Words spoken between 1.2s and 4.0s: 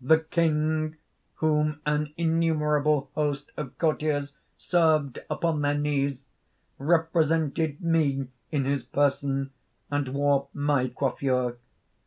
whom an innumerable host of